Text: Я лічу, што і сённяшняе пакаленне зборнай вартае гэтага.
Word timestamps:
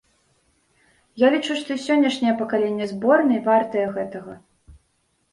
Я 1.23 1.27
лічу, 1.33 1.57
што 1.59 1.69
і 1.75 1.81
сённяшняе 1.87 2.33
пакаленне 2.39 2.87
зборнай 2.93 3.43
вартае 3.49 3.85
гэтага. 3.99 4.33